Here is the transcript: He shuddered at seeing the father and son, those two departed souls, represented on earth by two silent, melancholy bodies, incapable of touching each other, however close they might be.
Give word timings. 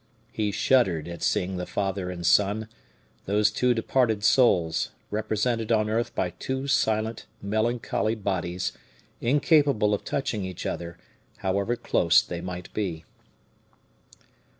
He 0.31 0.49
shuddered 0.49 1.07
at 1.07 1.21
seeing 1.21 1.57
the 1.57 1.67
father 1.67 2.09
and 2.09 2.25
son, 2.25 2.67
those 3.27 3.51
two 3.51 3.75
departed 3.75 4.23
souls, 4.23 4.89
represented 5.11 5.71
on 5.71 5.91
earth 5.91 6.15
by 6.15 6.31
two 6.31 6.65
silent, 6.65 7.27
melancholy 7.39 8.15
bodies, 8.15 8.71
incapable 9.19 9.93
of 9.93 10.03
touching 10.03 10.43
each 10.43 10.65
other, 10.65 10.97
however 11.45 11.75
close 11.75 12.23
they 12.23 12.41
might 12.41 12.73
be. 12.73 13.05